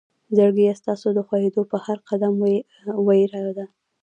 [0.35, 2.33] زړګيه ستا د خوئيدو په هر قدم
[3.05, 3.65] وئيره ده